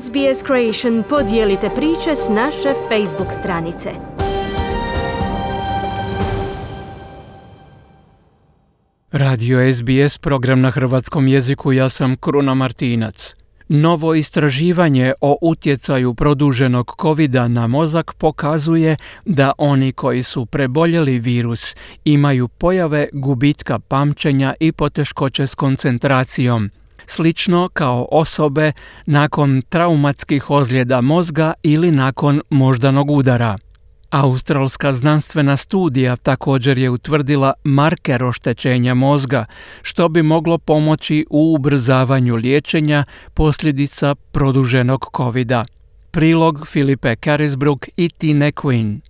SBS 0.00 0.46
Creation 0.46 1.02
podijelite 1.08 1.68
priče 1.76 2.16
s 2.16 2.28
naše 2.28 2.74
Facebook 2.88 3.32
stranice. 3.40 3.90
Radio 9.10 9.72
SBS, 9.74 10.18
program 10.18 10.60
na 10.60 10.70
hrvatskom 10.70 11.28
jeziku, 11.28 11.72
ja 11.72 11.88
sam 11.88 12.16
Kruna 12.16 12.54
Martinac. 12.54 13.34
Novo 13.68 14.14
istraživanje 14.14 15.12
o 15.20 15.38
utjecaju 15.42 16.14
produženog 16.14 16.92
covid 17.00 17.34
na 17.34 17.66
mozak 17.66 18.14
pokazuje 18.14 18.96
da 19.24 19.52
oni 19.58 19.92
koji 19.92 20.22
su 20.22 20.46
preboljeli 20.46 21.18
virus 21.18 21.76
imaju 22.04 22.48
pojave 22.48 23.08
gubitka 23.12 23.78
pamćenja 23.78 24.54
i 24.60 24.72
poteškoće 24.72 25.46
s 25.46 25.54
koncentracijom, 25.54 26.70
slično 27.06 27.68
kao 27.72 28.08
osobe 28.10 28.72
nakon 29.06 29.62
traumatskih 29.68 30.50
ozljeda 30.50 31.00
mozga 31.00 31.52
ili 31.62 31.90
nakon 31.90 32.40
moždanog 32.50 33.10
udara. 33.10 33.58
Australska 34.10 34.92
znanstvena 34.92 35.56
studija 35.56 36.16
također 36.16 36.78
je 36.78 36.90
utvrdila 36.90 37.52
marker 37.64 38.24
oštećenja 38.24 38.94
mozga, 38.94 39.44
što 39.82 40.08
bi 40.08 40.22
moglo 40.22 40.58
pomoći 40.58 41.26
u 41.30 41.54
ubrzavanju 41.54 42.34
liječenja 42.34 43.04
posljedica 43.34 44.14
produženog 44.14 45.06
covida. 45.16 45.64
Prilog 46.10 46.66
Filipe 46.66 47.16
Carisbrook 47.24 47.88
i 47.96 48.08
Tine 48.08 48.52
Quinn. 48.52 49.00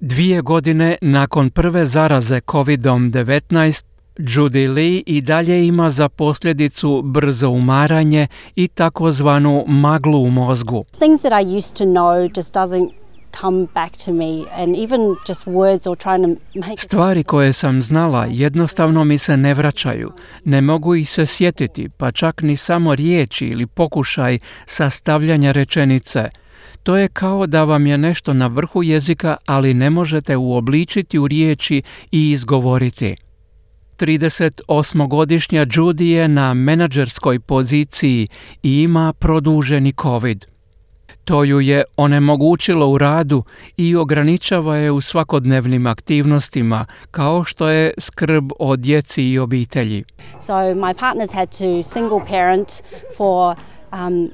Dvije 0.00 0.42
godine 0.42 0.96
nakon 1.00 1.50
prve 1.50 1.86
zaraze 1.86 2.40
COVID-19, 2.40 3.84
Judy 4.18 4.74
Lee 4.74 5.02
i 5.06 5.20
dalje 5.20 5.66
ima 5.66 5.90
za 5.90 6.08
posljedicu 6.08 7.02
brzo 7.02 7.48
umaranje 7.48 8.26
i 8.56 8.68
takozvanu 8.68 9.64
maglu 9.66 10.22
u 10.22 10.30
mozgu. 10.30 10.84
Things 10.98 11.20
that 11.20 11.32
I 11.44 11.56
used 11.56 11.76
to 11.76 11.84
know 11.84 12.30
just 12.36 12.54
doesn't 12.54 12.90
Stvari 16.76 17.24
koje 17.24 17.52
sam 17.52 17.82
znala 17.82 18.26
jednostavno 18.30 19.04
mi 19.04 19.18
se 19.18 19.36
ne 19.36 19.54
vraćaju. 19.54 20.12
Ne 20.44 20.60
mogu 20.60 20.94
ih 20.94 21.10
se 21.10 21.26
sjetiti, 21.26 21.88
pa 21.96 22.12
čak 22.12 22.42
ni 22.42 22.56
samo 22.56 22.94
riječi 22.94 23.46
ili 23.46 23.66
pokušaj 23.66 24.38
sastavljanja 24.66 25.52
rečenice. 25.52 26.28
To 26.82 26.96
je 26.96 27.08
kao 27.08 27.46
da 27.46 27.64
vam 27.64 27.86
je 27.86 27.98
nešto 27.98 28.32
na 28.32 28.46
vrhu 28.46 28.82
jezika, 28.82 29.36
ali 29.46 29.74
ne 29.74 29.90
možete 29.90 30.36
uobličiti 30.36 31.18
u 31.18 31.28
riječi 31.28 31.82
i 32.12 32.30
izgovoriti. 32.30 33.16
38-godišnja 34.00 35.66
Judy 35.74 36.10
je 36.10 36.28
na 36.28 36.54
menadžerskoj 36.54 37.40
poziciji 37.40 38.28
i 38.62 38.82
ima 38.82 39.12
produženi 39.12 39.92
COVID. 40.02 40.46
To 41.24 41.44
ju 41.44 41.60
je 41.60 41.84
onemogućilo 41.96 42.88
u 42.88 42.98
radu 42.98 43.44
i 43.76 43.96
ograničava 43.96 44.76
je 44.76 44.90
u 44.90 45.00
svakodnevnim 45.00 45.86
aktivnostima 45.86 46.84
kao 47.10 47.44
što 47.44 47.68
je 47.68 47.94
skrb 47.98 48.50
o 48.58 48.76
djeci 48.76 49.22
i 49.22 49.38
obitelji. 49.38 50.04
So 50.40 50.52
my 50.52 50.94
partner's 50.94 51.34
had 51.34 51.58
to 51.58 51.82
single 51.82 52.20
parent 52.28 52.68
for 53.16 53.56
um, 53.92 54.30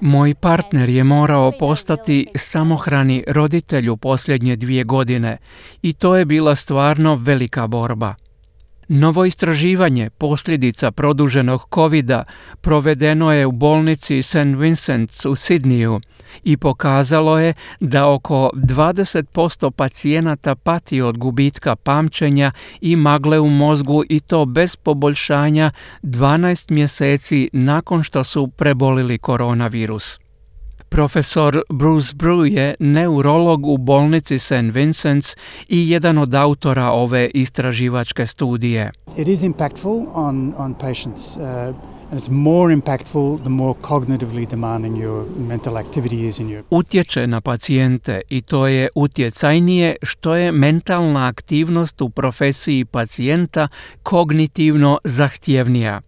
Moj 0.00 0.34
partner 0.34 0.88
je 0.88 1.04
morao 1.04 1.52
postati 1.58 2.26
samohrani 2.34 3.24
roditelj 3.28 3.88
u 3.88 3.96
posljednje 3.96 4.56
dvije 4.56 4.84
godine 4.84 5.38
i 5.82 5.92
to 5.92 6.16
je 6.16 6.24
bila 6.24 6.54
stvarno 6.54 7.14
velika 7.14 7.66
borba. 7.66 8.14
Novo 8.88 9.24
istraživanje 9.24 10.10
posljedica 10.10 10.90
produženog 10.90 11.66
covida 11.74 12.24
provedeno 12.60 13.32
je 13.32 13.46
u 13.46 13.52
bolnici 13.52 14.22
St. 14.22 14.34
Vincent's 14.34 15.28
u 15.28 15.34
Sidniju 15.34 16.00
i 16.44 16.56
pokazalo 16.56 17.38
je 17.38 17.54
da 17.80 18.08
oko 18.08 18.50
20% 18.54 19.70
pacijenata 19.70 20.54
pati 20.54 21.00
od 21.00 21.18
gubitka 21.18 21.76
pamćenja 21.76 22.52
i 22.80 22.96
magle 22.96 23.40
u 23.40 23.50
mozgu 23.50 24.02
i 24.08 24.20
to 24.20 24.44
bez 24.44 24.76
poboljšanja 24.76 25.70
12 26.02 26.70
mjeseci 26.70 27.50
nakon 27.52 28.02
što 28.02 28.24
su 28.24 28.48
prebolili 28.48 29.18
koronavirus. 29.18 30.23
Profesor 30.94 31.62
Bruce 31.68 32.14
Brew 32.14 32.44
je 32.44 32.74
neurolog 32.78 33.66
u 33.66 33.78
bolnici 33.78 34.38
St. 34.38 34.52
Vincent's 34.52 35.36
i 35.68 35.90
jedan 35.90 36.18
od 36.18 36.34
autora 36.34 36.90
ove 36.90 37.30
istraživačke 37.34 38.26
studije. 38.26 38.92
It 39.16 39.28
is 39.28 39.42
impactful 39.42 40.06
on, 40.14 40.54
on 40.58 40.74
patients. 40.74 41.36
Uh... 41.36 41.74
And 42.10 42.20
it's 42.20 42.30
more 42.30 42.74
impactful 42.74 43.38
the 43.38 43.48
more 43.48 43.74
cognitively 43.82 44.50
demanding 44.50 44.96
your 44.98 45.24
mental 45.48 45.76
activity 45.76 46.28
is 46.28 46.38
in 46.38 46.48
your... 46.48 46.62
Utječe 46.70 47.26
na 47.26 47.40
pacijente 47.40 48.20
i 48.28 48.42
to 48.42 48.66
je 48.66 48.88
utjecajnije 48.94 49.96
što 50.02 50.34
je 50.34 50.52
mentalna 50.52 51.26
aktivnost 51.26 52.02
u 52.02 52.10
profesiji 52.10 52.84
pacijenta 52.84 53.68
kognitivno 54.02 54.98
zahtjevnija. 55.04 56.00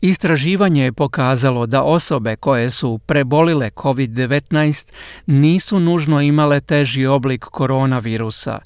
Istraživanje 0.00 0.84
je 0.84 0.92
pokazalo 0.92 1.66
da 1.66 1.82
osobe 1.82 2.36
koje 2.36 2.70
su 2.70 2.98
prebolile 2.98 3.70
COVID-19 3.70 4.92
nisu 5.26 5.80
nužno 5.80 6.20
imale 6.20 6.60
teži 6.60 7.06
oblik 7.06 7.44
koronavirusa. 7.44 8.58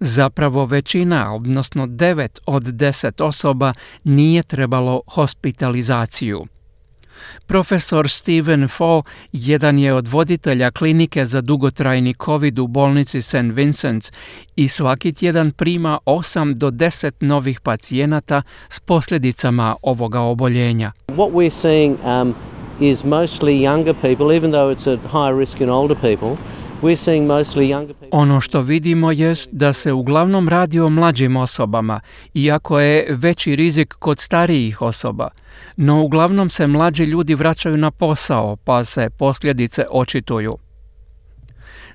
Zapravo 0.00 0.64
većina, 0.66 1.34
odnosno 1.34 1.86
9 1.86 2.38
od 2.46 2.62
10 2.62 3.22
osoba, 3.24 3.72
nije 4.04 4.42
trebalo 4.42 5.02
hospitalizaciju. 5.06 6.46
Profesor 7.46 8.08
Steven 8.08 8.68
Fo 8.68 9.02
jedan 9.32 9.78
je 9.78 9.94
od 9.94 10.08
voditelja 10.08 10.70
klinike 10.70 11.24
za 11.24 11.40
dugotrajni 11.40 12.14
COVID 12.24 12.58
u 12.58 12.66
bolnici 12.66 13.22
St. 13.22 13.52
Vincent 13.52 14.12
i 14.56 14.68
svaki 14.68 15.12
tjedan 15.12 15.50
prima 15.50 15.98
8 16.06 16.54
do 16.54 16.70
10 16.70 17.12
novih 17.20 17.60
pacijenata 17.60 18.42
s 18.68 18.80
posljedicama 18.80 19.76
ovoga 19.82 20.20
oboljenja. 20.20 20.92
What 21.08 21.30
we're 21.30 21.50
seeing 21.50 21.96
um, 22.04 22.34
is 22.80 23.04
mostly 23.04 23.60
younger 23.60 23.94
people, 23.94 24.36
even 24.36 24.50
though 24.50 24.76
it's 24.76 24.86
at 24.86 25.00
higher 25.12 25.38
risk 25.38 25.60
in 25.60 25.70
older 25.70 25.96
people. 25.96 26.59
Ono 28.10 28.40
što 28.40 28.60
vidimo 28.60 29.12
jest 29.12 29.48
da 29.52 29.72
se 29.72 29.92
uglavnom 29.92 30.48
radi 30.48 30.80
o 30.80 30.90
mlađim 30.90 31.36
osobama, 31.36 32.00
iako 32.34 32.80
je 32.80 33.06
veći 33.10 33.56
rizik 33.56 33.94
kod 33.98 34.18
starijih 34.18 34.82
osoba. 34.82 35.28
No 35.76 36.02
uglavnom 36.02 36.50
se 36.50 36.66
mlađi 36.66 37.04
ljudi 37.04 37.34
vraćaju 37.34 37.76
na 37.76 37.90
posao, 37.90 38.56
pa 38.56 38.84
se 38.84 39.10
posljedice 39.18 39.84
očituju. 39.90 40.52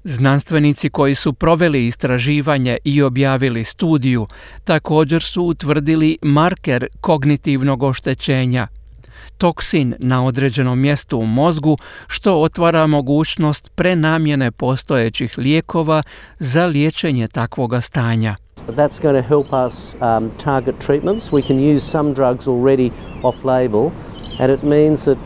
Znanstvenici 0.04 0.90
koji 0.90 1.16
su 1.16 1.34
proveli 1.34 1.88
istraživanje 1.88 2.78
i 2.84 3.02
objavili 3.02 3.64
studiju 3.64 4.28
također 4.64 5.24
su 5.24 5.44
utvrdili 5.44 6.18
marker 6.22 6.88
kognitivnog 7.02 7.84
oštećenja– 7.84 8.68
toksin 9.38 9.96
na 10.00 10.26
određenom 10.26 10.80
mjestu 10.80 11.18
u 11.18 11.26
mozgu 11.26 11.78
što 12.08 12.42
otvara 12.42 12.88
mogućnost 12.88 13.72
prenamjene 13.76 14.52
postojećih 14.52 15.38
lijekova 15.38 16.04
za 16.40 16.66
liječenje 16.66 17.28
takvoga 17.28 17.82
stanja. 17.82 18.36
That's 18.68 19.02
going 19.02 19.22
to 19.22 19.28
help 19.28 19.48
us 19.68 19.94
um, 19.94 20.32
target 20.44 20.76
treatments. 20.86 21.32
We 21.32 21.48
can 21.48 21.76
use 21.76 21.86
some 21.86 22.14
drugs 22.14 22.48
already 22.48 22.92
off 23.24 23.44
label 23.44 23.92
and 24.40 24.52
it 24.52 24.64
means 24.64 25.04
that 25.04 25.18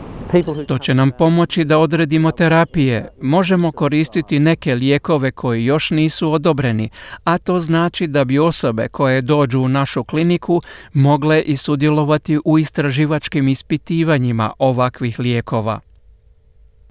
to 0.66 0.78
će 0.78 0.94
nam 0.94 1.10
pomoći 1.18 1.64
da 1.64 1.78
odredimo 1.78 2.30
terapije. 2.30 3.08
Možemo 3.20 3.72
koristiti 3.72 4.38
neke 4.38 4.74
lijekove 4.74 5.30
koji 5.30 5.64
još 5.64 5.90
nisu 5.90 6.32
odobreni, 6.32 6.90
a 7.24 7.38
to 7.38 7.58
znači 7.58 8.06
da 8.06 8.24
bi 8.24 8.38
osobe 8.38 8.88
koje 8.88 9.22
dođu 9.22 9.60
u 9.60 9.68
našu 9.68 10.04
kliniku 10.04 10.62
mogle 10.92 11.42
i 11.42 11.56
sudjelovati 11.56 12.38
u 12.44 12.58
istraživačkim 12.58 13.48
ispitivanjima 13.48 14.52
ovakvih 14.58 15.18
lijekova. 15.18 15.80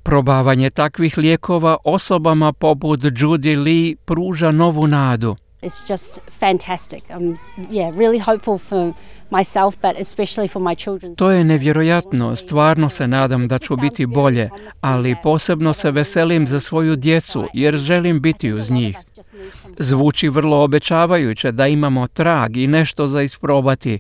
Probavanje 0.04 0.70
takvih 0.70 1.18
lijekova 1.18 1.78
osobama 1.84 2.54
poput 2.54 3.00
Judy 3.00 3.64
Lee 3.64 3.96
pruža 4.06 4.52
novu 4.52 4.88
nadu. 4.88 5.36
It's 5.62 5.88
just 5.90 6.20
fantastic. 6.40 7.04
I'm 7.10 7.38
yeah, 7.70 7.98
really 7.98 8.20
hopeful 8.20 8.58
for 8.58 8.94
myself, 9.30 9.76
but 9.82 10.00
especially 10.00 10.48
for 10.48 10.62
my 10.62 10.76
children. 10.76 11.16
To 11.16 11.32
je 11.32 11.44
nevjerojatno, 11.44 12.36
stvarno 12.36 12.90
se 12.90 13.08
nadam 13.08 13.48
da 13.48 13.60
ću 13.60 13.76
biti 13.76 14.06
bolje, 14.06 14.50
ali 14.82 15.16
posebno 15.24 15.74
se 15.74 15.92
veselim 15.92 16.48
za 16.48 16.60
svoju 16.60 16.96
djecu 16.96 17.46
jer 17.54 17.78
želim 17.78 18.22
biti 18.22 18.54
uz 18.54 18.72
njih. 18.72 18.98
Zvuči 19.78 20.30
vrlo 20.30 20.64
obećavajuće 20.64 21.52
da 21.52 21.68
imamo 21.68 22.08
trag 22.08 22.58
i 22.58 22.68
nešto 22.68 23.08
za 23.08 23.22
isprobati. 23.22 24.00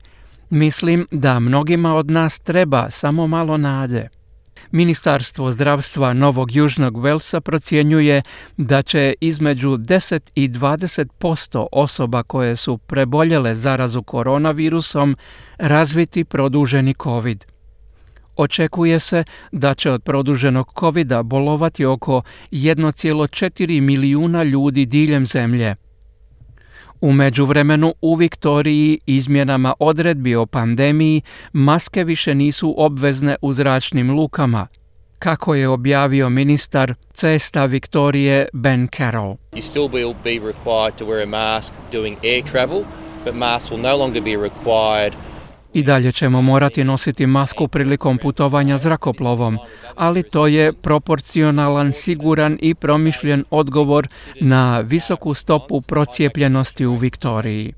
Mislim 0.49 1.07
da 1.11 1.39
mnogima 1.39 1.95
od 1.95 2.11
nas 2.11 2.39
treba 2.39 2.89
samo 2.89 3.27
malo 3.27 3.57
nade. 3.57 4.09
Ministarstvo 4.71 5.51
zdravstva 5.51 6.13
Novog 6.13 6.55
Južnog 6.55 7.03
Velsa 7.03 7.41
procjenjuje 7.41 8.21
da 8.57 8.81
će 8.81 9.13
između 9.21 9.69
10 9.69 10.19
i 10.35 10.49
20% 10.49 11.65
osoba 11.71 12.23
koje 12.23 12.55
su 12.55 12.77
preboljele 12.77 13.55
zarazu 13.55 14.03
koronavirusom 14.03 15.17
razviti 15.57 16.23
produženi 16.23 16.93
COVID. 17.03 17.45
Očekuje 18.37 18.99
se 18.99 19.23
da 19.51 19.73
će 19.73 19.91
od 19.91 20.03
produženog 20.03 20.71
covid 20.79 21.13
bolovati 21.23 21.85
oko 21.85 22.21
1,4 22.51 23.81
milijuna 23.81 24.43
ljudi 24.43 24.85
diljem 24.85 25.25
zemlje. 25.25 25.75
U 27.01 27.11
međuvremenu 27.11 27.93
u 28.01 28.15
Viktoriji 28.15 28.99
izmjenama 29.05 29.73
odredbi 29.79 30.35
o 30.35 30.45
pandemiji 30.45 31.21
maske 31.53 32.03
više 32.03 32.35
nisu 32.35 32.75
obvezne 32.77 33.35
u 33.41 33.53
zračnim 33.53 34.11
lukama, 34.11 34.67
kako 35.19 35.55
je 35.55 35.67
objavio 35.67 36.29
ministar 36.29 36.93
cesta 37.13 37.65
Viktorije 37.65 38.47
Ben 38.53 38.87
Carroll. 38.97 39.35
You 39.51 39.61
still 39.61 39.87
will 39.87 40.15
be 40.23 40.47
required 40.47 40.95
to 40.95 41.05
wear 41.05 41.23
a 41.23 41.25
mask 41.25 41.73
doing 41.91 42.17
air 42.23 42.43
travel, 42.51 42.83
but 43.25 43.35
masks 43.35 43.71
will 43.71 43.81
no 43.81 43.97
longer 43.97 44.21
be 44.21 44.35
required 44.37 45.13
i 45.73 45.83
dalje 45.83 46.11
ćemo 46.11 46.41
morati 46.41 46.83
nositi 46.83 47.27
masku 47.27 47.67
prilikom 47.67 48.17
putovanja 48.17 48.77
zrakoplovom, 48.77 49.57
ali 49.95 50.23
to 50.23 50.47
je 50.47 50.73
proporcionalan, 50.73 51.93
siguran 51.93 52.57
i 52.61 52.75
promišljen 52.75 53.43
odgovor 53.49 54.07
na 54.41 54.79
visoku 54.79 55.33
stopu 55.33 55.81
procijepljenosti 55.81 56.85
u 56.85 56.95
Viktoriji. 56.95 57.73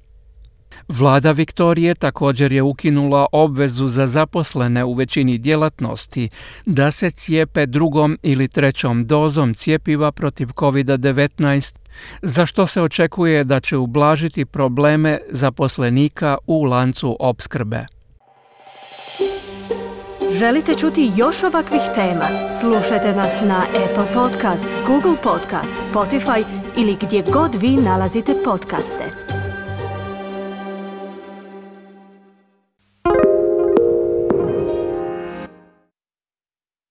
Vlada 0.87 1.31
Viktorije 1.31 1.95
također 1.95 2.53
je 2.53 2.61
ukinula 2.61 3.25
obvezu 3.31 3.87
za 3.87 4.07
zaposlene 4.07 4.83
u 4.83 4.93
većini 4.93 5.37
djelatnosti 5.37 6.29
da 6.65 6.91
se 6.91 7.11
cijepe 7.11 7.65
drugom 7.65 8.17
ili 8.21 8.47
trećom 8.47 9.05
dozom 9.05 9.53
cijepiva 9.53 10.11
protiv 10.11 10.47
COVID-19, 10.47 11.80
za 12.21 12.45
što 12.45 12.67
se 12.67 12.81
očekuje 12.81 13.43
da 13.43 13.59
će 13.59 13.77
ublažiti 13.77 14.45
probleme 14.45 15.19
zaposlenika 15.29 16.37
u 16.47 16.63
lancu 16.63 17.17
opskrbe. 17.19 17.85
Želite 20.33 20.73
čuti 20.75 21.11
još 21.15 21.43
ovakvih 21.43 21.81
tema? 21.95 22.25
Slušajte 22.59 23.13
nas 23.15 23.41
na 23.41 23.57
Apple 23.59 24.13
Podcast, 24.13 24.67
Google 24.87 25.15
Podcast, 25.23 25.73
Spotify 25.93 26.43
ili 26.77 26.97
gdje 27.01 27.23
god 27.33 27.55
vi 27.55 27.69
nalazite 27.69 28.33
podcaste. 28.45 29.30